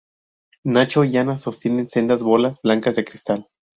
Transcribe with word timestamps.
Nacho 0.65 1.03
y 1.03 1.15
Ana 1.17 1.37
sostienen 1.37 1.87
sendas 1.87 2.23
bolas 2.23 2.59
blancas 2.63 2.95
de 2.95 3.05
cristal. 3.05 3.45